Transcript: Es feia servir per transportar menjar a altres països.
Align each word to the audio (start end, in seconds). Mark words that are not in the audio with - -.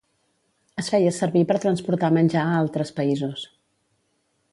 Es 0.83 0.87
feia 0.93 1.11
servir 1.17 1.43
per 1.51 1.57
transportar 1.65 2.09
menjar 2.17 2.45
a 2.47 2.57
altres 2.63 2.93
països. 3.01 3.45